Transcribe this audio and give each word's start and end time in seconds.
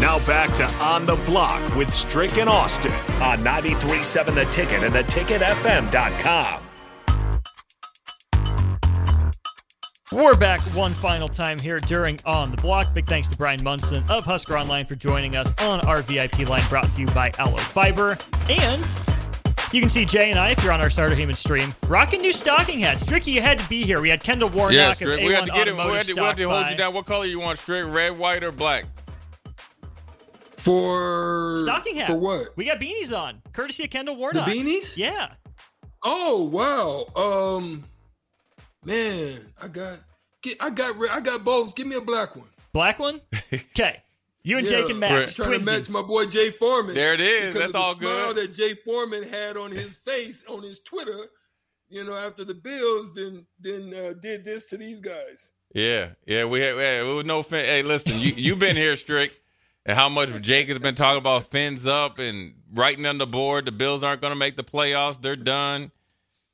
Now 0.00 0.18
back 0.26 0.50
to 0.54 0.64
On 0.82 1.04
the 1.04 1.16
Block 1.26 1.76
with 1.76 1.92
Strick 1.92 2.38
and 2.38 2.48
Austin 2.48 2.90
on 3.20 3.44
93.7 3.44 4.34
The 4.34 4.44
Ticket 4.46 4.82
and 4.82 4.94
theticketfm.com. 4.94 6.62
We're 10.12 10.34
back 10.34 10.60
one 10.74 10.92
final 10.94 11.28
time 11.28 11.58
here 11.58 11.78
during 11.78 12.18
On 12.24 12.50
the 12.50 12.56
Block. 12.56 12.94
Big 12.94 13.06
thanks 13.06 13.28
to 13.28 13.36
Brian 13.36 13.62
Munson 13.62 14.02
of 14.08 14.24
Husker 14.24 14.56
Online 14.58 14.86
for 14.86 14.94
joining 14.94 15.36
us 15.36 15.52
on 15.62 15.80
our 15.82 16.00
VIP 16.00 16.48
line 16.48 16.62
brought 16.70 16.90
to 16.94 17.00
you 17.00 17.06
by 17.08 17.30
Allo 17.38 17.58
Fiber. 17.58 18.16
And 18.48 18.84
you 19.72 19.80
can 19.80 19.90
see 19.90 20.04
Jay 20.06 20.30
and 20.30 20.38
I, 20.38 20.50
if 20.50 20.64
you're 20.64 20.72
on 20.72 20.80
our 20.80 20.90
Starter 20.90 21.14
Human 21.14 21.36
stream, 21.36 21.74
rocking 21.86 22.22
new 22.22 22.32
stocking 22.32 22.80
hats. 22.80 23.04
Stricky, 23.04 23.28
you 23.34 23.42
had 23.42 23.58
to 23.58 23.68
be 23.68 23.84
here. 23.84 24.00
We 24.00 24.08
had 24.08 24.24
Kendall 24.24 24.48
Warnock 24.48 24.74
Yeah, 24.74 24.90
of 24.90 24.96
Strick. 24.96 25.20
A1 25.20 25.26
We 25.26 25.32
had 25.34 25.44
to 25.44 25.52
get 25.52 25.68
it. 25.68 25.74
We 25.74 25.80
had 25.92 26.06
to, 26.06 26.14
we 26.14 26.20
had 26.22 26.36
to 26.38 26.48
hold 26.48 26.64
by. 26.64 26.70
you 26.70 26.76
down. 26.76 26.94
What 26.94 27.06
color 27.06 27.26
you 27.26 27.38
want, 27.38 27.58
Strick? 27.58 27.84
Red, 27.86 28.18
white, 28.18 28.42
or 28.42 28.50
black? 28.50 28.86
For 30.60 31.56
Stocking 31.58 31.96
hat. 31.96 32.06
For 32.08 32.16
what? 32.16 32.56
We 32.56 32.64
got 32.66 32.80
beanies 32.80 33.16
on, 33.16 33.42
courtesy 33.52 33.84
of 33.84 33.90
Kendall 33.90 34.14
The 34.14 34.20
Warnock. 34.20 34.46
beanies? 34.48 34.96
Yeah. 34.96 35.32
Oh 36.04 36.44
wow. 36.44 37.06
Um, 37.56 37.84
man, 38.84 39.40
I 39.60 39.68
got, 39.68 39.98
get, 40.42 40.56
I 40.60 40.70
got, 40.70 40.96
I 41.10 41.20
got 41.20 41.44
both. 41.44 41.74
Give 41.74 41.86
me 41.86 41.96
a 41.96 42.00
black 42.00 42.36
one. 42.36 42.46
Black 42.72 42.98
one? 42.98 43.20
Okay. 43.52 44.02
You 44.42 44.56
and 44.58 44.66
Jake 44.66 44.84
Yeah, 44.86 44.90
and 44.92 45.00
Matt. 45.00 45.34
Trying 45.34 45.60
to 45.62 45.70
match 45.70 45.90
my 45.90 46.00
boy 46.00 46.24
Jay 46.26 46.50
Foreman. 46.50 46.94
There 46.94 47.12
it 47.12 47.20
is. 47.20 47.52
That's 47.52 47.66
of 47.66 47.72
the 47.72 47.78
all 47.78 47.94
smile 47.94 48.32
good. 48.32 48.36
that 48.48 48.54
Jay 48.54 48.74
Foreman 48.74 49.28
had 49.28 49.58
on 49.58 49.70
his 49.70 49.94
face 49.96 50.42
on 50.48 50.62
his 50.62 50.80
Twitter. 50.80 51.26
You 51.90 52.04
know, 52.04 52.16
after 52.16 52.44
the 52.44 52.54
Bills, 52.54 53.14
then 53.14 53.44
then 53.60 53.92
uh, 53.94 54.12
did 54.22 54.44
this 54.46 54.68
to 54.68 54.78
these 54.78 55.00
guys. 55.00 55.52
Yeah, 55.74 56.10
yeah. 56.26 56.44
We 56.46 56.60
had, 56.60 56.74
we 56.76 56.82
had 56.82 57.00
it 57.00 57.12
was 57.14 57.26
no 57.26 57.42
fin. 57.42 57.66
Hey, 57.66 57.82
listen, 57.82 58.18
you 58.18 58.32
you 58.34 58.56
been 58.56 58.76
here, 58.76 58.96
Strick, 58.96 59.38
and 59.86 59.96
how 59.96 60.08
much 60.08 60.28
Jake 60.42 60.68
has 60.68 60.78
been 60.78 60.94
talking 60.94 61.18
about 61.18 61.44
fins 61.44 61.86
up 61.86 62.18
and 62.18 62.54
writing 62.72 63.06
on 63.06 63.18
the 63.18 63.26
board. 63.26 63.66
The 63.66 63.72
Bills 63.72 64.02
aren't 64.02 64.20
going 64.20 64.32
to 64.32 64.38
make 64.38 64.56
the 64.56 64.64
playoffs. 64.64 65.20
They're 65.20 65.36
done. 65.36 65.90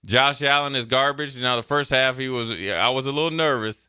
Josh 0.04 0.40
Allen 0.42 0.76
is 0.76 0.86
garbage. 0.86 1.40
Now 1.40 1.56
the 1.56 1.62
first 1.62 1.90
half 1.90 2.16
he 2.16 2.28
was. 2.28 2.52
I 2.52 2.88
was 2.90 3.06
a 3.06 3.12
little 3.12 3.32
nervous, 3.32 3.88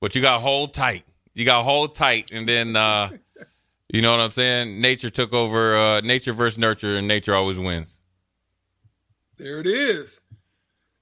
but 0.00 0.14
you 0.14 0.20
got 0.20 0.42
hold 0.42 0.74
tight. 0.74 1.04
You 1.34 1.44
got 1.44 1.64
hold 1.64 1.94
tight, 1.94 2.30
and 2.30 2.46
then 2.46 2.76
uh, 2.76 3.10
you 3.92 4.02
know 4.02 4.10
what 4.10 4.20
I'm 4.20 4.30
saying. 4.30 4.80
Nature 4.80 5.10
took 5.10 5.32
over. 5.32 5.76
Uh, 5.76 6.00
nature 6.02 6.32
versus 6.32 6.58
nurture, 6.58 6.96
and 6.96 7.08
nature 7.08 7.34
always 7.34 7.58
wins. 7.58 7.96
There 9.38 9.60
it 9.60 9.66
is. 9.66 10.20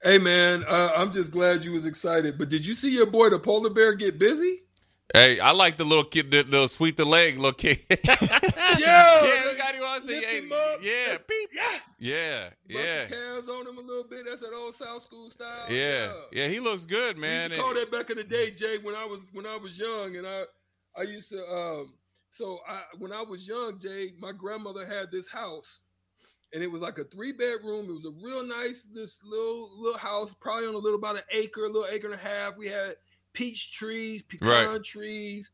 Hey 0.01 0.17
man, 0.19 0.63
uh, 0.67 0.91
I'm 0.95 1.11
just 1.11 1.31
glad 1.31 1.65
you 1.65 1.71
was 1.71 1.85
excited. 1.85 2.37
But 2.37 2.49
did 2.49 2.65
you 2.65 2.75
see 2.75 2.91
your 2.91 3.07
boy 3.07 3.29
the 3.29 3.39
polar 3.39 3.69
bear 3.69 3.93
get 3.93 4.19
busy? 4.19 4.64
Hey, 5.13 5.39
I 5.39 5.51
like 5.51 5.77
the 5.77 5.83
little 5.83 6.03
kid, 6.03 6.31
the 6.31 6.43
little 6.43 6.67
sweep 6.67 6.97
the 6.97 7.05
leg 7.05 7.35
little 7.35 7.53
kid. 7.53 7.79
yeah, 7.89 8.17
Yeah, 8.79 9.51
we 9.51 9.57
got 9.57 9.75
him 9.75 9.83
on. 9.83 10.05
Lift 10.05 10.25
Hey, 10.25 10.41
yeah, 10.81 11.17
beep. 11.27 11.49
yeah. 11.53 11.79
Yeah, 11.99 12.49
yeah, 12.67 13.03
the 13.05 13.09
calves 13.15 13.47
on 13.47 13.67
him 13.67 13.77
a 13.77 13.81
little 13.81 14.03
bit. 14.03 14.25
That's 14.25 14.41
that 14.41 14.51
old 14.53 14.73
South 14.75 15.03
School 15.03 15.29
style. 15.29 15.71
yeah, 15.71 16.11
yeah. 16.31 16.47
He 16.47 16.59
looks 16.59 16.85
good, 16.85 17.15
We 17.15 17.21
man. 17.21 17.51
used 17.51 17.61
call 17.61 17.69
And- 17.71 17.79
that 17.79 17.91
back 17.91 18.09
in 18.09 18.17
the 18.17 18.23
day, 18.23 18.51
Jay, 18.51 18.77
when 18.79 18.95
I 18.95 19.05
was 19.05 19.19
when 19.31 19.45
I 19.45 19.55
was 19.57 19.77
young, 19.79 20.15
and 20.17 20.25
I 20.27 20.43
I 20.97 21.03
used 21.03 21.29
to 21.29 21.39
um 21.53 21.93
so 22.31 22.59
I 22.67 22.81
when 22.97 23.13
I 23.13 23.21
was 23.21 23.47
young, 23.47 23.77
Jay, 23.79 24.11
my 24.19 24.31
grandmother 24.33 24.85
had 24.85 25.11
this 25.11 25.29
house, 25.29 25.79
and 26.51 26.61
it 26.63 26.67
was 26.71 26.81
like 26.81 26.97
a 26.97 27.05
three 27.05 27.31
bedroom. 27.31 27.89
It 27.89 27.93
was 27.93 28.05
a 28.05 28.25
real 28.25 28.43
nice 28.43 28.87
this 28.93 29.19
little 29.23 29.69
little 29.81 29.99
house, 29.99 30.33
probably 30.41 30.67
on 30.67 30.73
a 30.75 30.79
little 30.79 30.99
about 30.99 31.15
an 31.15 31.23
acre, 31.31 31.63
a 31.65 31.69
little 31.69 31.87
acre 31.89 32.07
and 32.11 32.15
a 32.15 32.23
half. 32.23 32.57
We 32.57 32.67
had 32.67 32.95
peach 33.35 33.71
trees, 33.73 34.23
pecan 34.23 34.47
Right. 34.71 34.83
trees, 34.83 35.51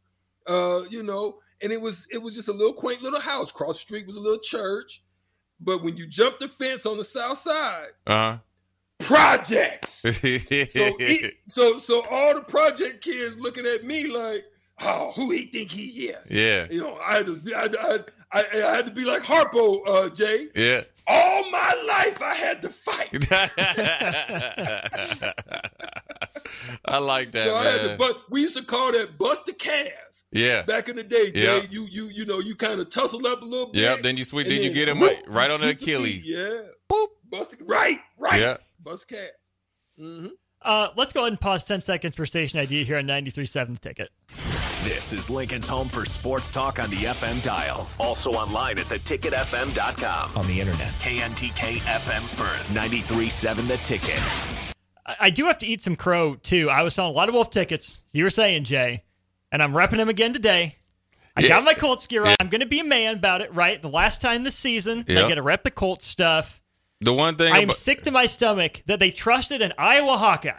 uh, 0.48 0.84
you 0.90 1.04
know, 1.04 1.40
and 1.62 1.72
it 1.74 1.82
was 1.82 2.08
it 2.12 2.18
was 2.20 2.36
just 2.36 2.48
a 2.48 2.54
little 2.54 2.74
quaint 2.74 3.02
little 3.02 3.20
house. 3.20 3.52
Cross 3.52 3.76
the 3.76 3.80
street 3.80 4.08
was 4.08 4.16
a 4.18 4.22
little 4.22 4.40
church, 4.40 5.04
but 5.60 5.84
when 5.84 5.98
you 5.98 6.08
jump 6.08 6.40
the 6.40 6.48
fence 6.48 6.86
on 6.86 6.98
the 6.98 7.04
south 7.04 7.38
side, 7.40 7.90
uh-huh. 8.08 8.38
projects. 9.00 10.02
So, 10.72 10.98
so, 11.48 11.78
so 11.78 12.06
all 12.10 12.34
the 12.36 12.42
project 12.42 13.04
kids 13.04 13.38
looking 13.38 13.66
at 13.66 13.84
me 13.84 14.08
like, 14.08 14.46
"Oh, 14.82 15.12
who 15.16 15.32
he 15.32 15.46
think 15.48 15.72
he 15.72 16.08
is?" 16.10 16.32
yeah, 16.32 16.68
You 16.70 16.82
know, 16.82 16.98
I 16.98 17.16
had 17.18 17.26
to, 17.28 17.54
I, 17.56 17.66
I, 17.66 18.00
I, 18.40 18.68
I 18.72 18.76
had 18.76 18.86
to 18.86 18.92
be 18.92 19.04
like 19.04 19.24
Harpo, 19.24 19.82
uh, 19.88 20.10
Jay. 20.10 20.48
yeah. 20.56 20.82
All 21.14 21.52
my 21.52 21.84
life, 21.88 22.22
I 22.22 22.36
had 22.36 22.62
to 22.62 22.70
fight. 22.70 23.28
I 26.86 26.98
like 27.00 27.32
that, 27.32 27.46
so 27.46 27.56
I 27.56 27.66
had 27.66 27.82
to, 27.82 27.88
man. 27.90 27.98
but 27.98 28.22
we 28.30 28.42
used 28.42 28.58
to 28.58 28.64
call 28.64 28.92
that 28.94 29.18
bust 29.18 29.46
the 29.46 29.54
calves 29.54 30.26
yeah. 30.32 30.62
back 30.64 30.90
in 30.90 30.96
the 30.96 31.04
day. 31.04 31.32
Jay, 31.32 31.44
Yeah. 31.44 31.62
you, 31.70 31.86
you, 31.90 32.06
you 32.06 32.26
know, 32.26 32.40
you 32.40 32.56
kind 32.56 32.80
of 32.80 32.90
tussle 32.90 33.26
up 33.28 33.42
a 33.42 33.46
little 33.46 33.68
bit. 33.68 33.82
Yep. 33.82 34.04
Then 34.04 34.18
you 34.18 34.24
sweep. 34.26 34.48
and 34.48 34.56
Then 34.56 34.64
you 34.64 34.74
get 34.74 34.88
him 34.90 35.00
whoop, 35.00 35.18
right 35.28 35.50
on 35.52 35.60
the 35.60 35.68
sweep 35.68 35.80
feet. 35.80 35.88
Achilles. 35.96 36.26
Yeah, 36.26 36.62
boop, 36.92 37.08
bust 37.30 37.58
the, 37.58 37.64
right, 37.66 38.00
right. 38.18 38.40
Yeah. 38.40 38.58
bust 38.82 39.08
calf. 39.08 39.30
Mm-hmm. 40.00 40.28
Uh, 40.62 40.90
let's 40.96 41.12
go 41.12 41.22
ahead 41.22 41.34
and 41.34 41.42
pause 41.42 41.64
10 41.64 41.82
seconds 41.82 42.16
for 42.16 42.26
station 42.26 42.60
ID 42.60 42.84
here 42.84 42.98
on 42.98 43.06
93.7 43.06 43.80
Ticket. 43.80 44.10
This 44.84 45.14
is 45.14 45.30
Lincoln's 45.30 45.68
home 45.68 45.88
for 45.88 46.06
sports 46.06 46.50
talk 46.50 46.80
on 46.80 46.90
the 46.90 46.98
FM 46.98 47.44
dial. 47.44 47.88
Also 48.00 48.32
online 48.32 48.80
at 48.80 48.86
theticketfm.com. 48.88 50.32
On 50.36 50.48
the 50.48 50.60
internet. 50.60 50.90
KNTK 51.00 51.78
FM 51.80 52.22
Firth, 52.22 52.68
93.7 52.74 53.68
The 53.68 53.78
Ticket. 53.78 54.20
I, 55.06 55.28
I 55.28 55.30
do 55.30 55.46
have 55.46 55.60
to 55.60 55.68
eat 55.68 55.84
some 55.84 55.96
crow, 55.96 56.34
too. 56.36 56.70
I 56.72 56.82
was 56.82 56.96
selling 56.96 57.14
a 57.14 57.16
lot 57.16 57.30
of 57.30 57.36
Wolf 57.36 57.52
tickets, 57.52 58.02
you 58.12 58.24
were 58.24 58.30
saying, 58.32 58.64
Jay, 58.64 59.04
and 59.52 59.62
I'm 59.62 59.74
repping 59.74 59.98
them 59.98 60.10
again 60.10 60.34
today. 60.34 60.76
I 61.38 61.42
Yeah. 61.42 61.50
got 61.50 61.64
my 61.64 61.74
Colts 61.76 62.08
gear 62.08 62.26
on. 62.26 62.36
I'm 62.40 62.50
going 62.50 62.62
to 62.62 62.68
be 62.68 62.80
a 62.80 62.84
man 62.84 63.16
about 63.18 63.42
it, 63.42 63.54
right? 63.54 63.80
The 63.82 63.88
last 63.90 64.20
time 64.20 64.44
this 64.44 64.56
season, 64.56 65.06
I 65.08 65.12
Yep. 65.14 65.28
get 65.28 65.36
to 65.36 65.42
rep 65.44 65.64
the 65.64 65.72
Colts 65.72 66.08
stuff. 66.08 66.60
The 67.02 67.14
one 67.14 67.36
thing 67.36 67.54
I 67.54 67.58
am 67.60 67.64
about- 67.66 67.76
sick 67.76 68.02
to 68.04 68.12
my 68.12 68.26
stomach 68.26 68.82
that 68.88 69.00
they 69.00 69.12
trusted 69.12 69.62
an 69.62 69.74
Iowa 69.78 70.18
Hawkeye 70.18 70.52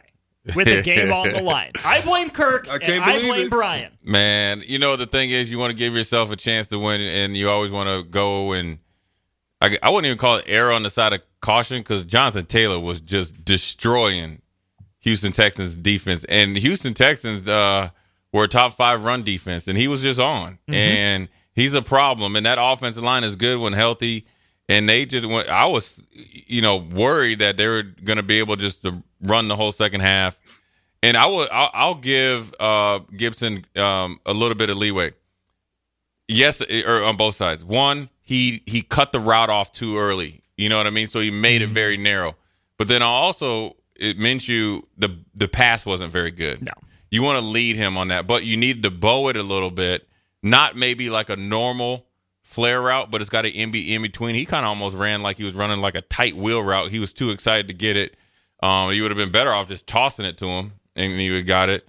with 0.54 0.66
the 0.66 0.82
game 0.82 1.12
on 1.12 1.32
the 1.32 1.42
line. 1.42 1.72
I 1.84 2.00
blame 2.02 2.30
Kirk 2.30 2.68
I 2.68 2.74
and 2.74 2.82
can't 2.82 3.02
I 3.02 3.20
blame 3.20 3.46
it. 3.46 3.50
Brian. 3.50 3.92
Man, 4.02 4.62
you 4.66 4.78
know 4.78 4.96
the 4.96 5.06
thing 5.06 5.30
is, 5.30 5.50
you 5.50 5.58
want 5.58 5.70
to 5.70 5.76
give 5.76 5.94
yourself 5.94 6.30
a 6.30 6.36
chance 6.36 6.68
to 6.68 6.78
win, 6.78 7.00
and 7.00 7.36
you 7.36 7.48
always 7.48 7.70
want 7.70 7.88
to 7.88 8.08
go 8.08 8.52
and 8.52 8.78
I, 9.62 9.78
I 9.80 9.90
wouldn't 9.90 10.06
even 10.06 10.18
call 10.18 10.36
it 10.38 10.44
error 10.48 10.72
on 10.72 10.82
the 10.82 10.90
side 10.90 11.12
of 11.12 11.22
caution 11.40 11.78
because 11.78 12.04
Jonathan 12.04 12.46
Taylor 12.46 12.80
was 12.80 13.00
just 13.00 13.44
destroying 13.44 14.42
Houston 15.00 15.32
Texans 15.32 15.74
defense, 15.74 16.24
and 16.28 16.56
Houston 16.56 16.94
Texans 16.94 17.48
uh, 17.48 17.90
were 18.32 18.44
a 18.44 18.48
top 18.48 18.74
five 18.74 19.04
run 19.04 19.22
defense, 19.22 19.68
and 19.68 19.78
he 19.78 19.86
was 19.86 20.02
just 20.02 20.18
on, 20.18 20.58
and 20.66 21.28
he's 21.54 21.74
a 21.74 21.82
problem, 21.82 22.34
and 22.34 22.44
that 22.44 22.58
offensive 22.60 23.04
line 23.04 23.22
is 23.24 23.36
good 23.36 23.58
when 23.58 23.72
healthy. 23.72 24.26
And 24.68 24.88
they 24.88 25.04
just 25.04 25.26
went. 25.26 25.48
I 25.48 25.66
was, 25.66 26.02
you 26.12 26.62
know, 26.62 26.76
worried 26.76 27.40
that 27.40 27.56
they 27.56 27.66
were 27.66 27.82
going 27.82 28.16
to 28.16 28.22
be 28.22 28.38
able 28.38 28.56
just 28.56 28.82
to 28.82 29.02
run 29.22 29.48
the 29.48 29.56
whole 29.56 29.72
second 29.72 30.00
half. 30.00 30.38
And 31.02 31.16
I 31.16 31.26
will. 31.26 31.48
I'll, 31.50 31.70
I'll 31.72 31.94
give 31.96 32.54
uh, 32.60 33.00
Gibson 33.16 33.64
um, 33.76 34.20
a 34.24 34.32
little 34.32 34.54
bit 34.54 34.70
of 34.70 34.76
leeway. 34.76 35.12
Yes, 36.28 36.62
eh, 36.68 36.82
or 36.86 37.02
on 37.02 37.16
both 37.16 37.34
sides. 37.34 37.64
One, 37.64 38.08
he 38.20 38.62
he 38.66 38.82
cut 38.82 39.12
the 39.12 39.18
route 39.18 39.50
off 39.50 39.72
too 39.72 39.98
early. 39.98 40.42
You 40.56 40.68
know 40.68 40.76
what 40.76 40.86
I 40.86 40.90
mean? 40.90 41.08
So 41.08 41.20
he 41.20 41.30
made 41.30 41.60
it 41.60 41.66
mm-hmm. 41.66 41.74
very 41.74 41.96
narrow. 41.96 42.36
But 42.78 42.88
then 42.88 43.02
I 43.02 43.06
also 43.06 43.76
it 43.96 44.18
meant 44.18 44.48
you 44.48 44.86
the 44.96 45.18
the 45.34 45.48
pass 45.48 45.84
wasn't 45.84 46.12
very 46.12 46.30
good. 46.30 46.62
No. 46.62 46.72
You 47.10 47.22
want 47.22 47.38
to 47.38 47.44
lead 47.44 47.76
him 47.76 47.98
on 47.98 48.08
that, 48.08 48.26
but 48.26 48.44
you 48.44 48.56
need 48.56 48.82
to 48.84 48.90
bow 48.90 49.28
it 49.28 49.36
a 49.36 49.42
little 49.42 49.70
bit. 49.70 50.08
Not 50.42 50.76
maybe 50.76 51.10
like 51.10 51.28
a 51.28 51.36
normal 51.36 52.06
flare 52.42 52.80
route, 52.80 53.10
but 53.10 53.20
it's 53.20 53.30
got 53.30 53.44
an 53.44 53.70
be, 53.70 53.94
in 53.94 54.02
between. 54.02 54.34
He 54.34 54.44
kind 54.44 54.64
of 54.64 54.70
almost 54.70 54.96
ran 54.96 55.22
like 55.22 55.36
he 55.36 55.44
was 55.44 55.54
running 55.54 55.80
like 55.80 55.94
a 55.94 56.00
tight 56.00 56.36
wheel 56.36 56.62
route. 56.62 56.90
He 56.90 56.98
was 56.98 57.12
too 57.12 57.30
excited 57.30 57.68
to 57.68 57.74
get 57.74 57.96
it. 57.96 58.16
Um, 58.62 58.92
you 58.92 59.02
would 59.02 59.10
have 59.10 59.18
been 59.18 59.32
better 59.32 59.52
off 59.52 59.68
just 59.68 59.86
tossing 59.86 60.24
it 60.24 60.38
to 60.38 60.46
him, 60.46 60.72
and 60.94 61.12
he 61.12 61.30
would 61.30 61.38
have 61.38 61.46
got 61.46 61.68
it. 61.68 61.86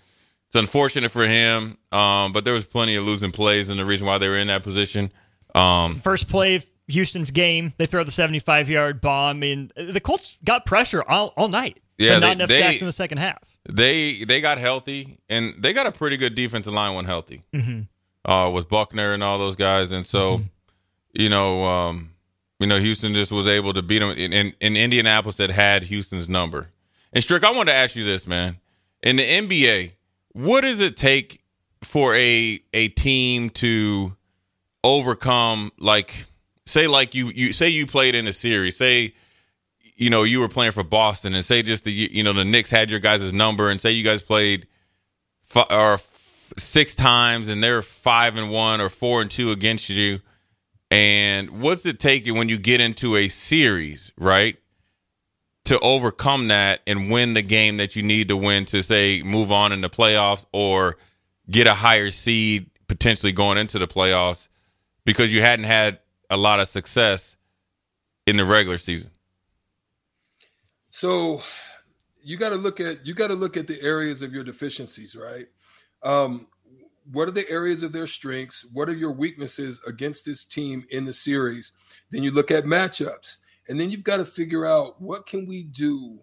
It's 0.47 0.55
unfortunate 0.55 1.11
for 1.11 1.25
him, 1.25 1.77
um, 1.91 2.31
but 2.31 2.45
there 2.45 2.53
was 2.53 2.65
plenty 2.65 2.95
of 2.95 3.05
losing 3.05 3.31
plays, 3.31 3.69
and 3.69 3.79
the 3.79 3.85
reason 3.85 4.05
why 4.05 4.17
they 4.17 4.27
were 4.27 4.37
in 4.37 4.47
that 4.47 4.63
position. 4.63 5.11
Um, 5.55 5.95
First 5.95 6.27
play 6.27 6.61
Houston's 6.87 7.31
game, 7.31 7.73
they 7.77 7.85
throw 7.85 8.03
the 8.03 8.11
75 8.11 8.69
yard 8.69 9.01
bomb. 9.01 9.39
Mean, 9.39 9.71
the 9.75 9.99
Colts 9.99 10.37
got 10.43 10.65
pressure 10.65 11.03
all, 11.07 11.33
all 11.37 11.47
night. 11.47 11.79
Yeah, 11.97 12.13
not 12.13 12.21
they, 12.21 12.31
enough 12.31 12.47
they, 12.49 12.59
sacks 12.59 12.79
in 12.81 12.85
the 12.85 12.91
second 12.91 13.19
half. 13.19 13.37
They 13.69 14.25
they 14.25 14.41
got 14.41 14.57
healthy, 14.57 15.19
and 15.29 15.55
they 15.57 15.73
got 15.73 15.87
a 15.87 15.91
pretty 15.91 16.17
good 16.17 16.35
defensive 16.35 16.73
line 16.73 16.95
when 16.95 17.05
healthy. 17.05 17.43
Mm-hmm. 17.53 18.31
Uh, 18.31 18.49
with 18.49 18.69
Buckner 18.69 19.13
and 19.13 19.23
all 19.23 19.37
those 19.37 19.55
guys, 19.55 19.91
and 19.91 20.05
so 20.05 20.37
mm-hmm. 20.37 20.43
you 21.13 21.29
know, 21.29 21.65
um, 21.65 22.12
you 22.59 22.67
know, 22.67 22.79
Houston 22.79 23.13
just 23.13 23.31
was 23.31 23.47
able 23.47 23.73
to 23.73 23.81
beat 23.81 23.99
them. 23.99 24.11
In, 24.11 24.31
in, 24.31 24.53
in 24.59 24.77
Indianapolis, 24.77 25.37
that 25.37 25.49
had 25.49 25.83
Houston's 25.83 26.29
number. 26.29 26.69
And 27.11 27.23
Strick, 27.23 27.43
I 27.43 27.51
want 27.51 27.69
to 27.69 27.75
ask 27.75 27.95
you 27.95 28.03
this, 28.03 28.25
man. 28.25 28.57
In 29.01 29.17
the 29.17 29.23
NBA, 29.23 29.91
what 30.31 30.61
does 30.61 30.79
it 30.79 30.97
take 30.97 31.43
for 31.83 32.15
a 32.15 32.59
a 32.73 32.87
team 32.89 33.49
to 33.49 34.15
overcome 34.83 35.71
like 35.79 36.25
say 36.65 36.87
like 36.87 37.13
you 37.13 37.27
you 37.27 37.53
say 37.53 37.69
you 37.69 37.85
played 37.85 38.15
in 38.15 38.27
a 38.27 38.33
series, 38.33 38.77
say 38.77 39.13
you 39.95 40.09
know 40.09 40.23
you 40.23 40.39
were 40.39 40.49
playing 40.49 40.71
for 40.71 40.83
Boston, 40.83 41.33
and 41.33 41.43
say 41.43 41.61
just 41.61 41.83
the 41.83 41.91
you 41.91 42.23
know 42.23 42.33
the 42.33 42.45
Knicks 42.45 42.71
had 42.71 42.89
your 42.89 42.99
guys' 42.99 43.33
number, 43.33 43.69
and 43.69 43.79
say 43.79 43.91
you 43.91 44.03
guys 44.03 44.21
played 44.21 44.67
f- 45.53 45.67
or 45.69 45.93
f- 45.93 46.53
six 46.57 46.95
times, 46.95 47.47
and 47.47 47.63
they're 47.63 47.81
five 47.81 48.37
and 48.37 48.51
one 48.51 48.81
or 48.81 48.89
four 48.89 49.21
and 49.21 49.29
two 49.29 49.51
against 49.51 49.89
you. 49.89 50.19
And 50.93 51.61
what's 51.61 51.87
it 51.87 51.99
take 51.99 52.27
you 52.27 52.35
when 52.35 52.49
you 52.49 52.59
get 52.59 52.79
into 52.79 53.17
a 53.17 53.27
series, 53.27 54.13
right? 54.15 54.57
To 55.65 55.79
overcome 55.79 56.49
that 56.49 56.81
and 56.85 57.09
win 57.09 57.33
the 57.33 57.41
game 57.41 57.77
that 57.77 57.95
you 57.95 58.03
need 58.03 58.27
to 58.27 58.37
win 58.37 58.65
to 58.65 58.83
say 58.83 59.23
move 59.23 59.51
on 59.51 59.71
in 59.71 59.81
the 59.81 59.89
playoffs 59.89 60.45
or 60.51 60.97
get 61.49 61.65
a 61.65 61.73
higher 61.73 62.11
seed 62.11 62.69
potentially 62.87 63.31
going 63.31 63.57
into 63.57 63.79
the 63.79 63.87
playoffs 63.87 64.49
because 65.03 65.33
you 65.33 65.41
hadn't 65.41 65.65
had 65.65 65.97
a 66.29 66.37
lot 66.37 66.59
of 66.59 66.67
success 66.67 67.37
in 68.27 68.37
the 68.37 68.45
regular 68.45 68.77
season? 68.77 69.09
So 70.91 71.41
you 72.21 72.37
got 72.37 72.49
to 72.49 72.55
look 72.55 72.79
at 72.79 73.03
you 73.03 73.15
got 73.15 73.29
to 73.29 73.33
look 73.33 73.57
at 73.57 73.65
the 73.65 73.81
areas 73.81 74.21
of 74.21 74.31
your 74.31 74.43
deficiencies, 74.43 75.15
right? 75.15 75.47
Um, 76.03 76.45
what 77.11 77.27
are 77.27 77.31
the 77.31 77.49
areas 77.49 77.83
of 77.83 77.91
their 77.91 78.07
strengths? 78.07 78.65
What 78.71 78.89
are 78.89 78.95
your 78.95 79.11
weaknesses 79.11 79.81
against 79.87 80.25
this 80.25 80.45
team 80.45 80.85
in 80.89 81.05
the 81.05 81.13
series? 81.13 81.73
Then 82.11 82.23
you 82.23 82.31
look 82.31 82.51
at 82.51 82.65
matchups, 82.65 83.37
and 83.67 83.79
then 83.79 83.91
you've 83.91 84.03
got 84.03 84.17
to 84.17 84.25
figure 84.25 84.65
out 84.65 85.01
what 85.01 85.27
can 85.27 85.47
we 85.47 85.63
do 85.63 86.19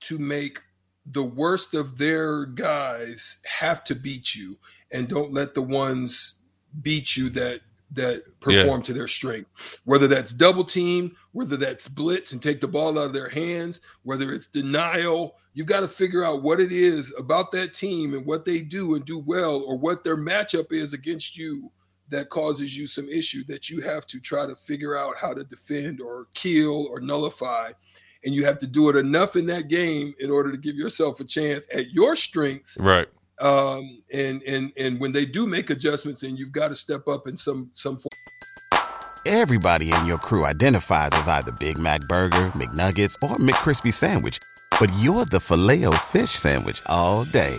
to 0.00 0.18
make 0.18 0.60
the 1.06 1.22
worst 1.22 1.74
of 1.74 1.98
their 1.98 2.46
guys 2.46 3.40
have 3.44 3.84
to 3.84 3.94
beat 3.94 4.34
you, 4.34 4.58
and 4.92 5.08
don't 5.08 5.32
let 5.32 5.54
the 5.54 5.62
ones 5.62 6.40
beat 6.82 7.16
you 7.16 7.30
that 7.30 7.60
that 7.94 8.24
perform 8.40 8.80
yeah. 8.80 8.84
to 8.84 8.92
their 8.92 9.08
strength. 9.08 9.78
Whether 9.84 10.06
that's 10.06 10.32
double 10.32 10.64
team, 10.64 11.16
whether 11.32 11.56
that's 11.56 11.88
blitz 11.88 12.32
and 12.32 12.42
take 12.42 12.60
the 12.60 12.68
ball 12.68 12.98
out 12.98 13.06
of 13.06 13.12
their 13.12 13.28
hands, 13.28 13.80
whether 14.02 14.32
it's 14.32 14.48
denial, 14.48 15.36
you've 15.54 15.66
got 15.66 15.80
to 15.80 15.88
figure 15.88 16.24
out 16.24 16.42
what 16.42 16.60
it 16.60 16.72
is 16.72 17.14
about 17.18 17.52
that 17.52 17.74
team 17.74 18.14
and 18.14 18.26
what 18.26 18.44
they 18.44 18.60
do 18.60 18.94
and 18.94 19.04
do 19.04 19.18
well, 19.18 19.62
or 19.62 19.76
what 19.76 20.04
their 20.04 20.16
matchup 20.16 20.72
is 20.72 20.92
against 20.92 21.36
you 21.36 21.70
that 22.10 22.28
causes 22.28 22.76
you 22.76 22.86
some 22.86 23.08
issue 23.08 23.44
that 23.44 23.70
you 23.70 23.80
have 23.80 24.06
to 24.06 24.20
try 24.20 24.46
to 24.46 24.54
figure 24.54 24.96
out 24.96 25.16
how 25.16 25.32
to 25.32 25.44
defend 25.44 26.00
or 26.00 26.28
kill 26.34 26.86
or 26.88 27.00
nullify. 27.00 27.70
And 28.24 28.34
you 28.34 28.44
have 28.46 28.58
to 28.60 28.66
do 28.66 28.88
it 28.88 28.96
enough 28.96 29.36
in 29.36 29.46
that 29.46 29.68
game 29.68 30.14
in 30.18 30.30
order 30.30 30.50
to 30.50 30.56
give 30.56 30.76
yourself 30.76 31.20
a 31.20 31.24
chance 31.24 31.66
at 31.72 31.90
your 31.90 32.16
strengths. 32.16 32.76
Right 32.78 33.08
um, 33.40 34.02
and 34.12 34.42
and 34.42 34.72
and 34.76 35.00
when 35.00 35.12
they 35.12 35.24
do 35.24 35.46
make 35.46 35.70
adjustments, 35.70 36.22
and 36.22 36.38
you've 36.38 36.52
got 36.52 36.68
to 36.68 36.76
step 36.76 37.08
up 37.08 37.26
in 37.26 37.36
some 37.36 37.70
some 37.72 37.96
form. 37.96 38.10
Everybody 39.26 39.90
in 39.90 40.04
your 40.04 40.18
crew 40.18 40.44
identifies 40.44 41.10
as 41.12 41.28
either 41.28 41.52
Big 41.52 41.78
Mac 41.78 42.02
Burger, 42.02 42.46
McNuggets, 42.54 43.14
or 43.22 43.36
McCrispy 43.36 43.92
Sandwich, 43.92 44.38
but 44.78 44.92
you're 45.00 45.24
the 45.24 45.40
filet 45.40 45.84
fish 45.98 46.30
Sandwich 46.30 46.82
all 46.86 47.24
day. 47.24 47.56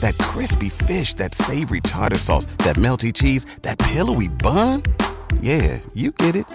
That 0.00 0.16
crispy 0.18 0.70
fish, 0.70 1.14
that 1.14 1.34
savory 1.34 1.82
tartar 1.82 2.18
sauce, 2.18 2.46
that 2.58 2.76
melty 2.76 3.12
cheese, 3.12 3.44
that 3.60 3.78
pillowy 3.78 4.28
bun. 4.28 4.82
Yeah, 5.40 5.80
you 5.92 6.12
get 6.12 6.34
it 6.34 6.46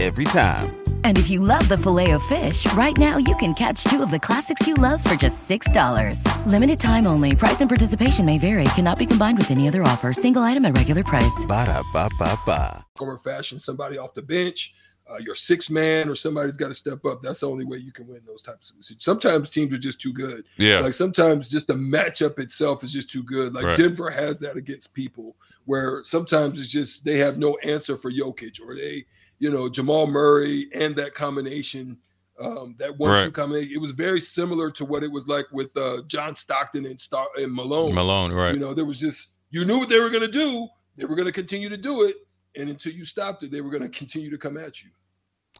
every 0.00 0.24
time. 0.26 0.87
And 1.08 1.16
if 1.16 1.30
you 1.30 1.40
love 1.40 1.66
the 1.70 1.78
filet 1.78 2.10
of 2.10 2.22
fish, 2.24 2.70
right 2.74 2.94
now 2.98 3.16
you 3.16 3.34
can 3.36 3.54
catch 3.54 3.82
two 3.84 4.02
of 4.02 4.10
the 4.10 4.18
classics 4.18 4.66
you 4.66 4.74
love 4.74 5.02
for 5.02 5.14
just 5.14 5.48
$6. 5.48 6.22
Limited 6.44 6.78
time 6.78 7.06
only. 7.06 7.34
Price 7.34 7.62
and 7.62 7.70
participation 7.70 8.26
may 8.26 8.36
vary. 8.36 8.64
Cannot 8.76 8.98
be 8.98 9.06
combined 9.06 9.38
with 9.38 9.50
any 9.50 9.66
other 9.66 9.82
offer. 9.84 10.12
Single 10.12 10.42
item 10.42 10.66
at 10.66 10.76
regular 10.76 11.02
price. 11.02 11.46
Ba 11.46 11.64
da 11.64 11.82
ba 11.94 12.10
ba 12.18 12.38
ba. 12.44 12.86
Or 13.00 13.16
fashion 13.20 13.58
somebody 13.58 13.96
off 13.96 14.12
the 14.12 14.20
bench. 14.20 14.74
Uh, 15.10 15.16
your 15.16 15.34
six 15.34 15.70
man 15.70 16.10
or 16.10 16.14
somebody's 16.14 16.58
got 16.58 16.68
to 16.68 16.74
step 16.74 17.02
up. 17.06 17.22
That's 17.22 17.40
the 17.40 17.48
only 17.48 17.64
way 17.64 17.78
you 17.78 17.90
can 17.90 18.06
win 18.06 18.20
those 18.26 18.42
types 18.42 18.68
of 18.68 18.84
situations. 18.84 19.04
Sometimes 19.04 19.48
teams 19.48 19.72
are 19.72 19.78
just 19.78 20.02
too 20.02 20.12
good. 20.12 20.44
Yeah. 20.58 20.80
Like 20.80 20.92
sometimes 20.92 21.48
just 21.48 21.68
the 21.68 21.72
matchup 21.72 22.38
itself 22.38 22.84
is 22.84 22.92
just 22.92 23.08
too 23.08 23.22
good. 23.22 23.54
Like 23.54 23.64
right. 23.64 23.76
Denver 23.78 24.10
has 24.10 24.40
that 24.40 24.58
against 24.58 24.92
people 24.92 25.36
where 25.64 26.04
sometimes 26.04 26.60
it's 26.60 26.68
just 26.68 27.06
they 27.06 27.16
have 27.16 27.38
no 27.38 27.56
answer 27.64 27.96
for 27.96 28.12
Jokic 28.12 28.60
or 28.60 28.76
they 28.76 29.06
you 29.38 29.50
know, 29.50 29.68
Jamal 29.68 30.06
Murray 30.06 30.68
and 30.74 30.96
that 30.96 31.14
combination, 31.14 31.98
um, 32.40 32.74
that 32.78 32.96
one-two 32.98 33.24
right. 33.24 33.32
combination. 33.32 33.72
It 33.74 33.80
was 33.80 33.92
very 33.92 34.20
similar 34.20 34.70
to 34.72 34.84
what 34.84 35.02
it 35.02 35.10
was 35.10 35.26
like 35.28 35.46
with 35.52 35.76
uh, 35.76 36.02
John 36.06 36.34
Stockton 36.34 36.86
and, 36.86 37.00
Star- 37.00 37.28
and 37.36 37.52
Malone. 37.52 37.94
Malone, 37.94 38.32
right? 38.32 38.54
You 38.54 38.60
know, 38.60 38.74
there 38.74 38.84
was 38.84 39.00
just 39.00 39.34
you 39.50 39.64
knew 39.64 39.78
what 39.78 39.88
they 39.88 40.00
were 40.00 40.10
going 40.10 40.22
to 40.22 40.32
do. 40.32 40.68
They 40.96 41.04
were 41.04 41.14
going 41.14 41.26
to 41.26 41.32
continue 41.32 41.68
to 41.68 41.76
do 41.76 42.02
it, 42.02 42.16
and 42.56 42.68
until 42.68 42.92
you 42.92 43.04
stopped 43.04 43.42
it, 43.42 43.50
they 43.50 43.60
were 43.60 43.70
going 43.70 43.82
to 43.82 43.88
continue 43.88 44.30
to 44.30 44.38
come 44.38 44.56
at 44.56 44.82
you. 44.82 44.90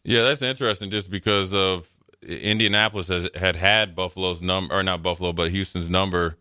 Yeah, 0.04 0.24
that's 0.24 0.42
interesting. 0.42 0.90
Just 0.90 1.10
because 1.10 1.54
of 1.54 1.88
Indianapolis 2.22 3.08
has 3.08 3.28
had 3.34 3.56
had 3.56 3.94
Buffalo's 3.94 4.42
number, 4.42 4.74
or 4.74 4.82
not 4.82 5.02
Buffalo, 5.02 5.32
but 5.32 5.50
Houston's 5.50 5.88
number. 5.88 6.36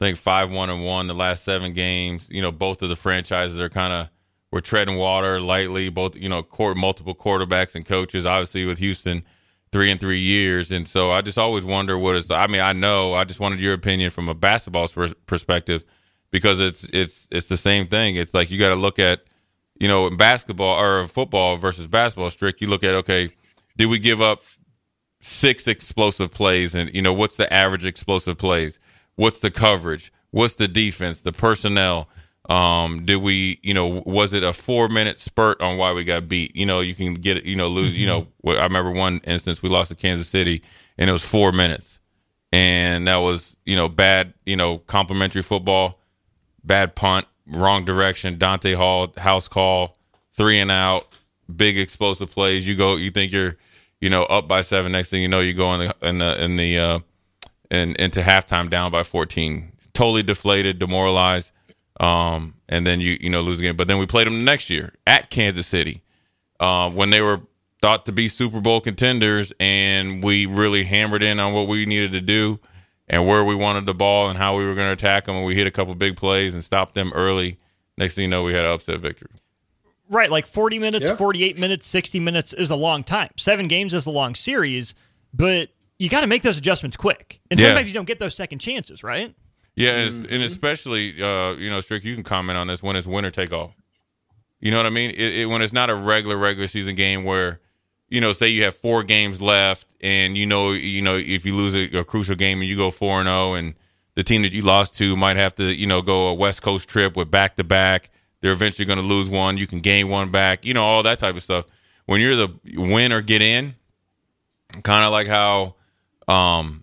I 0.00 0.04
think 0.04 0.16
five 0.16 0.50
one 0.50 0.70
and 0.70 0.84
one 0.84 1.06
the 1.06 1.14
last 1.14 1.44
seven 1.44 1.72
games. 1.74 2.28
You 2.30 2.42
know, 2.42 2.50
both 2.50 2.82
of 2.82 2.88
the 2.88 2.96
franchises 2.96 3.60
are 3.60 3.68
kind 3.68 3.92
of 3.92 4.08
we're 4.50 4.60
treading 4.60 4.96
water 4.96 5.40
lightly. 5.40 5.88
Both, 5.88 6.16
you 6.16 6.28
know, 6.28 6.42
court, 6.42 6.76
multiple 6.76 7.14
quarterbacks 7.14 7.74
and 7.74 7.86
coaches. 7.86 8.26
Obviously, 8.26 8.64
with 8.64 8.78
Houston, 8.78 9.24
three 9.72 9.90
and 9.90 10.00
three 10.00 10.20
years, 10.20 10.72
and 10.72 10.86
so 10.86 11.10
I 11.10 11.20
just 11.20 11.38
always 11.38 11.64
wonder 11.64 11.96
what 11.98 12.16
is. 12.16 12.30
I 12.30 12.46
mean, 12.46 12.60
I 12.60 12.72
know. 12.72 13.14
I 13.14 13.24
just 13.24 13.40
wanted 13.40 13.60
your 13.60 13.74
opinion 13.74 14.10
from 14.10 14.28
a 14.28 14.34
basketball 14.34 14.88
perspective 15.26 15.84
because 16.30 16.60
it's 16.60 16.84
it's 16.92 17.26
it's 17.30 17.48
the 17.48 17.56
same 17.56 17.86
thing. 17.86 18.16
It's 18.16 18.34
like 18.34 18.50
you 18.50 18.58
got 18.58 18.70
to 18.70 18.76
look 18.76 18.98
at, 18.98 19.22
you 19.78 19.88
know, 19.88 20.06
in 20.06 20.16
basketball 20.16 20.80
or 20.80 21.06
football 21.06 21.56
versus 21.56 21.86
basketball. 21.86 22.30
Strick, 22.30 22.60
you 22.60 22.66
look 22.66 22.84
at 22.84 22.94
okay, 22.94 23.30
did 23.76 23.86
we 23.86 23.98
give 23.98 24.20
up 24.20 24.42
six 25.20 25.68
explosive 25.68 26.32
plays, 26.32 26.74
and 26.74 26.92
you 26.94 27.02
know, 27.02 27.12
what's 27.12 27.36
the 27.36 27.52
average 27.52 27.86
explosive 27.86 28.38
plays? 28.38 28.78
What's 29.16 29.38
the 29.38 29.50
coverage? 29.50 30.12
What's 30.30 30.56
the 30.56 30.68
defense? 30.68 31.20
The 31.20 31.32
personnel 31.32 32.08
um, 32.50 33.04
did 33.04 33.18
we, 33.18 33.60
you 33.62 33.72
know, 33.72 34.02
was 34.04 34.32
it 34.32 34.42
a 34.42 34.52
four 34.52 34.88
minute 34.88 35.20
spurt 35.20 35.60
on 35.60 35.78
why 35.78 35.92
we 35.92 36.02
got 36.02 36.28
beat? 36.28 36.54
You 36.56 36.66
know, 36.66 36.80
you 36.80 36.96
can 36.96 37.14
get 37.14 37.36
it, 37.36 37.44
you 37.44 37.54
know, 37.54 37.68
lose, 37.68 37.94
you 37.94 38.06
know, 38.06 38.26
I 38.44 38.64
remember 38.64 38.90
one 38.90 39.20
instance 39.24 39.62
we 39.62 39.68
lost 39.68 39.90
to 39.90 39.96
Kansas 39.96 40.28
City 40.28 40.64
and 40.98 41.08
it 41.08 41.12
was 41.12 41.22
four 41.22 41.52
minutes. 41.52 42.00
And 42.50 43.06
that 43.06 43.18
was, 43.18 43.56
you 43.64 43.76
know, 43.76 43.88
bad, 43.88 44.34
you 44.44 44.56
know, 44.56 44.78
complimentary 44.78 45.42
football, 45.42 46.00
bad 46.64 46.96
punt, 46.96 47.28
wrong 47.46 47.84
direction, 47.84 48.36
Dante 48.36 48.74
Hall, 48.74 49.12
house 49.16 49.46
call, 49.46 49.96
three 50.32 50.58
and 50.58 50.72
out, 50.72 51.06
big 51.54 51.78
explosive 51.78 52.32
plays. 52.32 52.66
You 52.66 52.76
go, 52.76 52.96
you 52.96 53.12
think 53.12 53.30
you're, 53.30 53.56
you 54.00 54.10
know, 54.10 54.24
up 54.24 54.48
by 54.48 54.62
seven. 54.62 54.90
Next 54.90 55.10
thing 55.10 55.22
you 55.22 55.28
know, 55.28 55.38
you 55.38 55.54
go 55.54 55.72
in 55.74 55.86
the, 55.86 56.08
in 56.08 56.18
the, 56.18 56.42
in 56.42 56.56
the, 56.56 56.78
uh, 56.80 56.98
in, 57.70 57.94
into 57.94 58.22
halftime 58.22 58.68
down 58.68 58.90
by 58.90 59.04
14. 59.04 59.70
Totally 59.92 60.24
deflated, 60.24 60.80
demoralized 60.80 61.52
um, 62.00 62.54
and 62.68 62.86
then 62.86 63.00
you 63.00 63.16
you 63.20 63.30
know 63.30 63.42
lose 63.42 63.60
again. 63.60 63.76
But 63.76 63.86
then 63.86 63.98
we 63.98 64.06
played 64.06 64.26
them 64.26 64.34
the 64.34 64.44
next 64.44 64.70
year 64.70 64.94
at 65.06 65.30
Kansas 65.30 65.66
City 65.66 66.02
uh, 66.58 66.90
when 66.90 67.10
they 67.10 67.20
were 67.20 67.42
thought 67.80 68.06
to 68.06 68.12
be 68.12 68.28
Super 68.28 68.60
Bowl 68.60 68.80
contenders, 68.80 69.52
and 69.60 70.24
we 70.24 70.46
really 70.46 70.84
hammered 70.84 71.22
in 71.22 71.38
on 71.38 71.52
what 71.52 71.68
we 71.68 71.86
needed 71.86 72.12
to 72.12 72.20
do 72.20 72.58
and 73.08 73.26
where 73.26 73.44
we 73.44 73.54
wanted 73.54 73.86
the 73.86 73.94
ball 73.94 74.28
and 74.28 74.38
how 74.38 74.56
we 74.56 74.64
were 74.64 74.74
going 74.74 74.88
to 74.88 74.92
attack 74.92 75.26
them. 75.26 75.36
And 75.36 75.46
we 75.46 75.54
hit 75.54 75.66
a 75.66 75.70
couple 75.70 75.94
big 75.94 76.16
plays 76.16 76.54
and 76.54 76.64
stopped 76.64 76.94
them 76.94 77.12
early. 77.14 77.58
Next 77.96 78.14
thing 78.14 78.22
you 78.22 78.28
know, 78.28 78.42
we 78.42 78.54
had 78.54 78.64
an 78.64 78.72
upset 78.72 79.00
victory. 79.00 79.30
Right, 80.08 80.30
like 80.30 80.46
40 80.46 80.78
minutes, 80.80 81.04
yeah. 81.04 81.16
48 81.16 81.58
minutes, 81.58 81.86
60 81.86 82.18
minutes 82.18 82.52
is 82.52 82.70
a 82.70 82.76
long 82.76 83.04
time. 83.04 83.30
Seven 83.36 83.68
games 83.68 83.94
is 83.94 84.06
a 84.06 84.10
long 84.10 84.34
series, 84.34 84.94
but 85.32 85.68
you 85.98 86.08
got 86.08 86.22
to 86.22 86.26
make 86.26 86.42
those 86.42 86.58
adjustments 86.58 86.96
quick. 86.96 87.40
And 87.50 87.60
sometimes 87.60 87.82
yeah. 87.82 87.88
you 87.88 87.94
don't 87.94 88.06
get 88.06 88.18
those 88.18 88.34
second 88.34 88.58
chances, 88.58 89.04
right? 89.04 89.34
Yeah, 89.76 89.94
mm-hmm. 89.94 90.24
and 90.32 90.42
especially, 90.42 91.22
uh, 91.22 91.52
you 91.52 91.70
know, 91.70 91.80
Strick, 91.80 92.04
you 92.04 92.14
can 92.14 92.24
comment 92.24 92.58
on 92.58 92.66
this 92.66 92.82
when 92.82 92.96
it's 92.96 93.06
winner 93.06 93.30
take 93.30 93.52
all. 93.52 93.74
You 94.60 94.70
know 94.70 94.76
what 94.76 94.86
I 94.86 94.90
mean? 94.90 95.10
It, 95.10 95.34
it, 95.34 95.46
when 95.46 95.62
it's 95.62 95.72
not 95.72 95.88
a 95.88 95.94
regular 95.94 96.36
regular 96.36 96.66
season 96.66 96.94
game 96.94 97.24
where, 97.24 97.60
you 98.08 98.20
know, 98.20 98.32
say 98.32 98.48
you 98.48 98.64
have 98.64 98.76
four 98.76 99.02
games 99.02 99.40
left, 99.40 99.86
and 100.00 100.36
you 100.36 100.44
know, 100.44 100.72
you 100.72 101.00
know, 101.00 101.16
if 101.16 101.46
you 101.46 101.54
lose 101.54 101.74
a, 101.74 101.98
a 101.98 102.04
crucial 102.04 102.36
game 102.36 102.58
and 102.58 102.68
you 102.68 102.76
go 102.76 102.90
four 102.90 103.20
and 103.20 103.26
zero, 103.26 103.52
oh, 103.52 103.54
and 103.54 103.74
the 104.16 104.22
team 104.22 104.42
that 104.42 104.52
you 104.52 104.62
lost 104.62 104.96
to 104.98 105.16
might 105.16 105.36
have 105.36 105.54
to, 105.54 105.64
you 105.64 105.86
know, 105.86 106.02
go 106.02 106.28
a 106.28 106.34
West 106.34 106.62
Coast 106.62 106.88
trip 106.88 107.16
with 107.16 107.30
back 107.30 107.56
to 107.56 107.64
back. 107.64 108.10
They're 108.40 108.52
eventually 108.52 108.86
going 108.86 108.98
to 108.98 109.04
lose 109.04 109.28
one. 109.28 109.56
You 109.56 109.66
can 109.66 109.80
gain 109.80 110.08
one 110.08 110.30
back. 110.30 110.64
You 110.64 110.74
know, 110.74 110.84
all 110.84 111.02
that 111.04 111.18
type 111.18 111.36
of 111.36 111.42
stuff. 111.42 111.66
When 112.06 112.20
you're 112.20 112.36
the 112.36 112.48
win 112.74 113.12
or 113.12 113.20
get 113.20 113.40
in, 113.40 113.76
kind 114.82 115.04
of 115.04 115.12
like 115.12 115.28
how 115.28 115.76
um, 116.26 116.82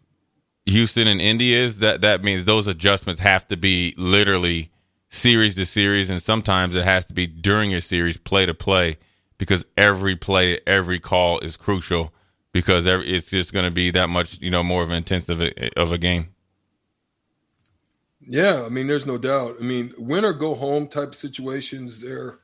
Houston 0.68 1.08
and 1.08 1.22
Indy 1.22 1.56
is, 1.56 1.80
that 1.80 2.02
that 2.02 2.24
means 2.24 2.46
those 2.46 2.68
adjustments 2.68 3.22
have 3.22 3.48
to 3.48 3.58
be 3.58 3.94
literally 3.98 4.72
series 5.10 5.56
to 5.56 5.66
series, 5.66 6.10
and 6.10 6.22
sometimes 6.22 6.76
it 6.76 6.84
has 6.84 7.06
to 7.06 7.14
be 7.14 7.26
during 7.26 7.74
a 7.74 7.82
series, 7.82 8.18
play 8.18 8.46
to 8.46 8.54
play, 8.54 8.98
because 9.38 9.66
every 9.78 10.16
play, 10.16 10.60
every 10.68 11.00
call 11.00 11.40
is 11.40 11.58
crucial 11.58 12.14
because 12.52 12.88
every, 12.88 13.10
it's 13.14 13.30
just 13.30 13.54
going 13.54 13.66
to 13.66 13.72
be 13.72 13.92
that 13.92 14.10
much, 14.10 14.40
you 14.42 14.50
know, 14.50 14.64
more 14.64 14.84
of 14.84 14.90
an 14.90 14.98
intensive 14.98 15.42
eh, 15.42 15.70
of 15.78 15.92
a 15.92 15.98
game. 15.98 16.30
Yeah, 18.20 18.64
I 18.64 18.70
mean, 18.70 18.88
there's 18.88 19.06
no 19.06 19.18
doubt. 19.18 19.56
I 19.60 19.64
mean, 19.64 19.94
win 19.98 20.26
or 20.26 20.34
go 20.34 20.54
home 20.56 20.88
type 20.88 21.16
situations, 21.16 22.02
they're 22.02 22.40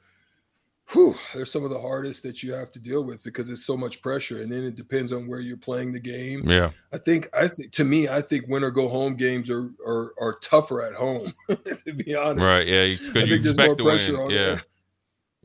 whew, 0.92 1.16
they're 1.34 1.46
some 1.46 1.64
of 1.64 1.70
the 1.70 1.80
hardest 1.80 2.24
that 2.24 2.44
you 2.44 2.54
have 2.54 2.72
to 2.72 2.80
deal 2.80 3.04
with 3.04 3.24
because 3.24 3.50
it's 3.50 3.66
so 3.66 3.78
much 3.78 4.02
pressure. 4.02 4.42
And 4.42 4.52
then 4.52 4.64
it 4.64 4.76
depends 4.76 5.12
on 5.12 5.28
where 5.28 5.40
you're 5.40 5.58
playing 5.58 5.94
the 5.94 6.00
game. 6.00 6.44
Yeah. 6.46 6.72
I 6.92 6.98
think 6.98 7.30
I 7.34 7.48
think 7.48 7.72
to 7.74 7.84
me, 7.84 8.08
I 8.08 8.22
think 8.22 8.48
win 8.48 8.64
or 8.64 8.72
go 8.72 8.90
home 8.90 9.16
games 9.16 9.50
are 9.50 9.70
are, 9.86 10.14
are 10.20 10.34
tougher 10.42 10.82
at 10.84 10.94
home, 10.94 11.34
to 11.50 11.94
be 11.94 12.16
honest. 12.16 12.46
Right. 12.46 12.68
Yeah. 12.68 12.96
Because 12.96 13.30
you 13.30 13.36
expect 13.36 13.78
to 13.78 13.84
win. 13.86 14.00
Yeah. 14.30 14.38
There. 14.38 14.64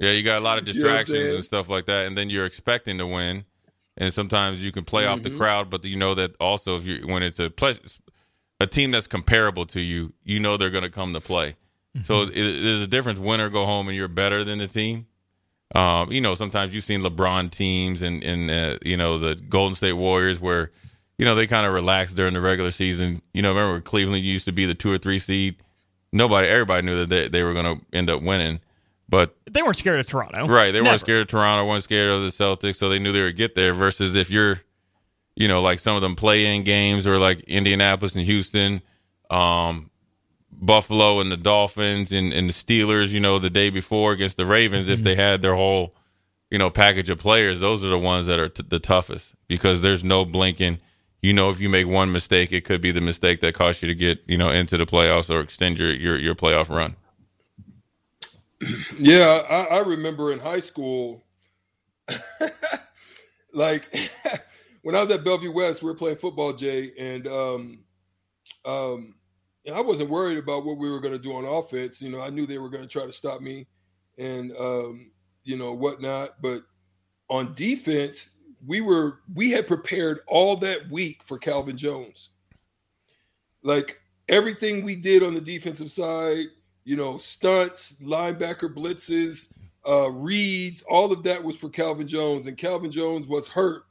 Yeah, 0.00 0.12
you 0.12 0.22
got 0.22 0.38
a 0.38 0.44
lot 0.44 0.58
of 0.58 0.64
distractions 0.64 1.08
you 1.18 1.26
know 1.26 1.34
and 1.36 1.44
stuff 1.44 1.68
like 1.68 1.86
that, 1.86 2.06
and 2.06 2.16
then 2.16 2.30
you're 2.30 2.44
expecting 2.44 2.98
to 2.98 3.06
win. 3.06 3.44
And 3.96 4.12
sometimes 4.12 4.62
you 4.62 4.70
can 4.70 4.84
play 4.84 5.02
mm-hmm. 5.02 5.12
off 5.12 5.22
the 5.22 5.30
mm-hmm. 5.30 5.38
crowd, 5.38 5.70
but 5.70 5.84
you 5.84 5.96
know 5.96 6.14
that 6.14 6.36
also 6.38 6.76
if 6.76 6.86
you 6.86 7.04
when 7.06 7.24
it's 7.24 7.40
a 7.40 7.52
a 8.60 8.66
team 8.66 8.92
that's 8.92 9.08
comparable 9.08 9.66
to 9.66 9.80
you, 9.80 10.12
you 10.22 10.38
know 10.38 10.56
they're 10.56 10.70
going 10.70 10.84
to 10.84 10.90
come 10.90 11.12
to 11.14 11.20
play. 11.20 11.56
Mm-hmm. 11.96 12.04
So 12.04 12.22
it, 12.22 12.32
there's 12.32 12.80
a 12.80 12.86
difference. 12.86 13.18
Win 13.18 13.40
or 13.40 13.50
go 13.50 13.66
home, 13.66 13.88
and 13.88 13.96
you're 13.96 14.06
better 14.06 14.44
than 14.44 14.58
the 14.58 14.68
team. 14.68 15.06
Um, 15.74 16.10
you 16.10 16.20
know, 16.20 16.34
sometimes 16.34 16.74
you've 16.74 16.84
seen 16.84 17.02
LeBron 17.02 17.50
teams 17.50 18.00
and 18.02 18.22
and 18.24 18.50
uh, 18.50 18.78
you 18.82 18.96
know 18.96 19.18
the 19.18 19.34
Golden 19.34 19.74
State 19.74 19.92
Warriors 19.92 20.40
where 20.40 20.70
you 21.18 21.24
know 21.24 21.34
they 21.34 21.46
kind 21.46 21.66
of 21.66 21.74
relax 21.74 22.14
during 22.14 22.34
the 22.34 22.40
regular 22.40 22.70
season. 22.70 23.20
You 23.34 23.42
know, 23.42 23.50
remember 23.54 23.80
Cleveland 23.80 24.24
used 24.24 24.46
to 24.46 24.52
be 24.52 24.64
the 24.64 24.74
two 24.74 24.90
or 24.90 24.98
three 24.98 25.18
seed. 25.18 25.56
Nobody, 26.10 26.48
everybody 26.48 26.86
knew 26.86 27.00
that 27.00 27.10
they, 27.10 27.28
they 27.28 27.42
were 27.42 27.52
going 27.52 27.78
to 27.78 27.84
end 27.92 28.08
up 28.08 28.22
winning, 28.22 28.60
but 29.10 29.36
they 29.50 29.62
weren't 29.62 29.76
scared 29.76 30.00
of 30.00 30.06
Toronto. 30.06 30.46
Right, 30.46 30.72
they 30.72 30.78
Never. 30.78 30.92
weren't 30.92 31.00
scared 31.00 31.20
of 31.20 31.26
Toronto. 31.26 31.66
weren't 31.68 31.84
scared 31.84 32.10
of 32.10 32.22
the 32.22 32.28
Celtics, 32.28 32.76
so 32.76 32.88
they 32.88 32.98
knew 32.98 33.12
they 33.12 33.22
would 33.22 33.36
get 33.36 33.54
there. 33.54 33.74
Versus 33.74 34.16
if 34.16 34.30
you're, 34.30 34.58
you 35.36 35.48
know, 35.48 35.60
like 35.60 35.80
some 35.80 35.96
of 35.96 36.00
them 36.00 36.16
play-in 36.16 36.64
games 36.64 37.06
or 37.06 37.18
like 37.18 37.40
Indianapolis 37.40 38.16
and 38.16 38.24
Houston. 38.24 38.80
Um, 39.28 39.90
Buffalo 40.60 41.20
and 41.20 41.30
the 41.30 41.36
Dolphins 41.36 42.10
and, 42.12 42.32
and 42.32 42.48
the 42.48 42.52
Steelers, 42.52 43.08
you 43.08 43.20
know, 43.20 43.38
the 43.38 43.50
day 43.50 43.70
before 43.70 44.12
against 44.12 44.36
the 44.36 44.46
Ravens, 44.46 44.84
mm-hmm. 44.84 44.94
if 44.94 45.02
they 45.02 45.14
had 45.14 45.40
their 45.40 45.54
whole, 45.54 45.94
you 46.50 46.58
know, 46.58 46.70
package 46.70 47.10
of 47.10 47.18
players, 47.18 47.60
those 47.60 47.84
are 47.84 47.88
the 47.88 47.98
ones 47.98 48.26
that 48.26 48.38
are 48.38 48.48
t- 48.48 48.64
the 48.66 48.78
toughest 48.78 49.34
because 49.46 49.82
there's 49.82 50.02
no 50.02 50.24
blinking. 50.24 50.78
You 51.22 51.32
know, 51.32 51.50
if 51.50 51.60
you 51.60 51.68
make 51.68 51.86
one 51.86 52.12
mistake, 52.12 52.52
it 52.52 52.64
could 52.64 52.80
be 52.80 52.92
the 52.92 53.00
mistake 53.00 53.40
that 53.40 53.54
costs 53.54 53.82
you 53.82 53.88
to 53.88 53.94
get, 53.94 54.20
you 54.26 54.36
know, 54.36 54.50
into 54.50 54.76
the 54.76 54.86
playoffs 54.86 55.30
or 55.30 55.40
extend 55.40 55.78
your 55.78 55.94
your, 55.94 56.18
your 56.18 56.34
playoff 56.34 56.68
run. 56.68 56.96
Yeah, 58.98 59.44
I, 59.48 59.76
I 59.76 59.78
remember 59.78 60.32
in 60.32 60.40
high 60.40 60.58
school, 60.58 61.24
like 63.54 63.88
when 64.82 64.96
I 64.96 65.00
was 65.00 65.10
at 65.12 65.22
Bellevue 65.22 65.52
West, 65.52 65.80
we 65.80 65.90
were 65.90 65.96
playing 65.96 66.16
football, 66.16 66.52
Jay, 66.52 66.90
and 66.98 67.26
um, 67.28 67.84
um, 68.64 69.14
and 69.68 69.76
I 69.76 69.82
wasn't 69.82 70.08
worried 70.08 70.38
about 70.38 70.64
what 70.64 70.78
we 70.78 70.88
were 70.88 70.98
going 70.98 71.12
to 71.12 71.18
do 71.18 71.34
on 71.34 71.44
offense. 71.44 72.00
You 72.00 72.08
know, 72.08 72.22
I 72.22 72.30
knew 72.30 72.46
they 72.46 72.56
were 72.56 72.70
going 72.70 72.82
to 72.82 72.88
try 72.88 73.04
to 73.04 73.12
stop 73.12 73.42
me 73.42 73.66
and, 74.16 74.50
um, 74.58 75.10
you 75.44 75.58
know, 75.58 75.74
whatnot. 75.74 76.40
But 76.40 76.62
on 77.28 77.52
defense, 77.52 78.30
we 78.66 78.80
were, 78.80 79.20
we 79.34 79.50
had 79.50 79.66
prepared 79.66 80.20
all 80.26 80.56
that 80.56 80.88
week 80.88 81.22
for 81.22 81.36
Calvin 81.36 81.76
Jones. 81.76 82.30
Like 83.62 84.00
everything 84.30 84.84
we 84.84 84.96
did 84.96 85.22
on 85.22 85.34
the 85.34 85.40
defensive 85.40 85.90
side, 85.90 86.46
you 86.84 86.96
know, 86.96 87.18
stunts, 87.18 87.96
linebacker 88.02 88.74
blitzes, 88.74 89.52
uh, 89.86 90.10
reads, 90.10 90.80
all 90.88 91.12
of 91.12 91.22
that 91.24 91.44
was 91.44 91.58
for 91.58 91.68
Calvin 91.68 92.08
Jones. 92.08 92.46
And 92.46 92.56
Calvin 92.56 92.90
Jones 92.90 93.26
was 93.26 93.48
hurt. 93.48 93.82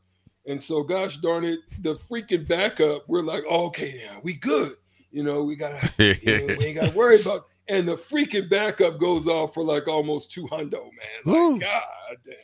And 0.48 0.62
so, 0.62 0.81
gosh 0.81 1.17
darn 1.17 1.43
it, 1.43 1.60
the 1.84 1.98
freaking 1.98 2.48
backup, 2.48 3.03
we're 3.07 3.22
like, 3.22 3.43
oh, 3.48 3.67
okay, 3.67 4.01
yeah, 4.03 4.17
we 4.24 4.34
good. 4.34 4.75
You 5.11 5.23
know, 5.23 5.43
we 5.43 5.55
got 5.55 5.91
you 5.99 6.15
know, 6.25 6.55
we 6.57 6.65
ain't 6.65 6.79
got 6.79 6.91
to 6.91 6.95
worry 6.97 7.21
about. 7.21 7.47
And 7.69 7.87
the 7.87 7.95
freaking 7.95 8.49
backup 8.49 8.97
goes 8.97 9.27
off 9.27 9.53
for 9.53 9.63
like 9.63 9.87
almost 9.87 10.31
two 10.31 10.47
hundo, 10.47 10.71
man. 10.71 11.51
Like, 11.51 11.61
God 11.61 12.17
damn. 12.25 12.35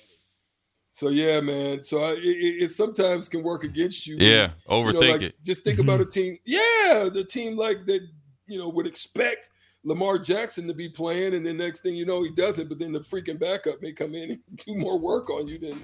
So 0.93 1.10
yeah, 1.10 1.39
man. 1.39 1.84
So 1.84 2.03
I, 2.03 2.12
it, 2.12 2.63
it, 2.63 2.72
sometimes 2.72 3.27
can 3.27 3.41
work 3.41 3.63
against 3.63 4.05
you. 4.05 4.17
Yeah, 4.20 4.51
overthink 4.70 4.93
you 4.93 4.93
know, 4.93 5.12
like, 5.12 5.22
it. 5.24 5.43
Just 5.43 5.63
think 5.63 5.79
mm-hmm. 5.79 5.89
about 5.89 6.01
a 6.01 6.05
team. 6.05 6.38
Yeah, 6.46 7.10
the 7.12 7.25
team 7.27 7.58
like 7.58 7.86
that. 7.88 8.08
You 8.46 8.60
know, 8.60 8.70
would 8.70 8.86
expect 8.86 9.50
Lamar 9.84 10.20
Jackson 10.20 10.67
to 10.67 10.74
be 10.74 10.89
playing, 10.89 11.34
and 11.34 11.46
then 11.46 11.58
next 11.58 11.79
thing 11.79 11.96
you 11.96 12.05
know, 12.05 12.22
he 12.24 12.29
doesn't. 12.29 12.70
But 12.70 12.77
then 12.77 12.91
the 12.91 13.00
freaking 13.00 13.39
backup 13.39 13.82
may 13.82 13.91
come 13.91 14.13
in 14.13 14.32
and 14.32 14.39
do 14.65 14.75
more 14.75 15.00
work 15.00 15.29
on 15.29 15.48
you 15.48 15.58
than 15.58 15.84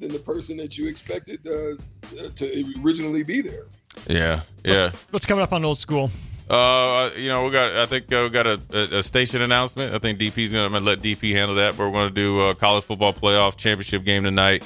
than 0.00 0.08
the 0.08 0.18
person 0.18 0.56
that 0.56 0.76
you 0.76 0.88
expected 0.88 1.46
uh, 1.46 2.28
to 2.34 2.74
originally 2.82 3.22
be 3.22 3.40
there. 3.40 3.66
Yeah, 4.08 4.42
yeah. 4.64 4.84
What's, 4.84 5.06
what's, 5.10 5.26
coming 5.26 5.42
up 5.42 5.52
on 5.52 5.64
old 5.64 5.78
school? 5.78 6.10
Uh, 6.48 7.10
you 7.16 7.28
know, 7.28 7.44
we 7.44 7.50
got. 7.50 7.72
I 7.76 7.86
think 7.86 8.12
uh, 8.12 8.20
we 8.24 8.30
got 8.30 8.46
a, 8.46 8.60
a, 8.72 8.98
a, 8.98 9.02
station 9.02 9.40
announcement. 9.40 9.94
I 9.94 9.98
think 9.98 10.18
DP's 10.18 10.52
gonna, 10.52 10.68
gonna 10.68 10.84
let 10.84 11.00
DP 11.00 11.32
handle 11.32 11.56
that. 11.56 11.76
But 11.76 11.86
we're 11.86 11.92
gonna 11.92 12.10
do 12.10 12.42
a 12.42 12.54
college 12.54 12.84
football 12.84 13.14
playoff 13.14 13.56
championship 13.56 14.04
game 14.04 14.24
tonight, 14.24 14.62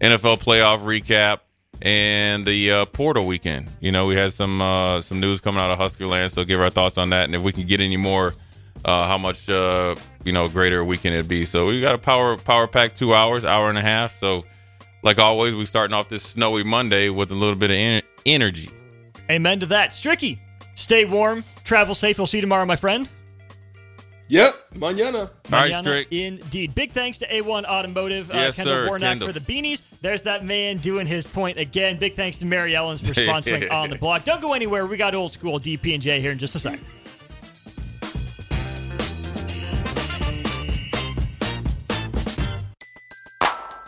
NFL 0.00 0.42
playoff 0.42 0.80
recap, 0.80 1.40
and 1.80 2.44
the 2.44 2.72
uh, 2.72 2.84
portal 2.86 3.26
weekend. 3.26 3.68
You 3.80 3.92
know, 3.92 4.06
we 4.06 4.16
had 4.16 4.32
some 4.32 4.60
uh, 4.60 5.00
some 5.00 5.20
news 5.20 5.40
coming 5.40 5.60
out 5.60 5.70
of 5.70 5.78
Huskerland, 5.78 6.32
so 6.32 6.44
give 6.44 6.60
our 6.60 6.70
thoughts 6.70 6.98
on 6.98 7.10
that, 7.10 7.24
and 7.26 7.34
if 7.34 7.42
we 7.42 7.52
can 7.52 7.66
get 7.66 7.80
any 7.80 7.96
more, 7.96 8.34
uh, 8.84 9.06
how 9.06 9.18
much 9.18 9.48
uh, 9.48 9.94
you 10.24 10.32
know 10.32 10.48
greater 10.48 10.84
weekend 10.84 11.14
it'd 11.14 11.28
be. 11.28 11.44
So 11.44 11.66
we 11.66 11.80
got 11.80 11.94
a 11.94 11.98
power 11.98 12.36
power 12.36 12.66
pack 12.66 12.96
two 12.96 13.14
hours, 13.14 13.44
hour 13.44 13.68
and 13.68 13.78
a 13.78 13.82
half. 13.82 14.18
So 14.18 14.44
like 15.04 15.18
always, 15.18 15.54
we 15.54 15.64
starting 15.66 15.94
off 15.94 16.08
this 16.08 16.22
snowy 16.24 16.64
Monday 16.64 17.10
with 17.10 17.30
a 17.30 17.34
little 17.34 17.54
bit 17.54 17.70
of 17.70 17.76
en- 17.76 18.02
energy. 18.26 18.70
Amen 19.30 19.60
to 19.60 19.66
that. 19.66 19.90
Stricky, 19.90 20.38
stay 20.74 21.04
warm, 21.04 21.44
travel 21.62 21.94
safe. 21.94 22.18
We'll 22.18 22.26
see 22.26 22.38
you 22.38 22.42
tomorrow, 22.42 22.66
my 22.66 22.76
friend. 22.76 23.08
Yep, 24.28 24.72
mañana. 24.76 25.16
All 25.20 25.30
right, 25.50 25.74
Strick. 25.74 26.10
Indeed. 26.10 26.74
Big 26.74 26.92
thanks 26.92 27.18
to 27.18 27.28
A1 27.28 27.64
Automotive, 27.64 28.30
uh, 28.30 28.34
yes, 28.34 28.56
Kendall 28.56 28.74
sir, 28.74 28.86
Warnock 28.86 29.08
Kendall. 29.10 29.28
for 29.28 29.38
the 29.38 29.40
beanies. 29.40 29.82
There's 30.00 30.22
that 30.22 30.44
man 30.44 30.78
doing 30.78 31.06
his 31.06 31.26
point 31.26 31.58
again. 31.58 31.98
Big 31.98 32.16
thanks 32.16 32.38
to 32.38 32.46
Mary 32.46 32.72
Ellens 32.72 33.06
for 33.06 33.12
sponsoring 33.20 33.70
On 33.70 33.90
the 33.90 33.98
Block. 33.98 34.24
Don't 34.24 34.40
go 34.40 34.54
anywhere. 34.54 34.86
We 34.86 34.96
got 34.96 35.14
old 35.14 35.32
school 35.32 35.60
DP 35.60 35.92
and 35.92 36.02
J 36.02 36.20
here 36.22 36.32
in 36.32 36.38
just 36.38 36.54
a 36.54 36.58
second. 36.58 36.84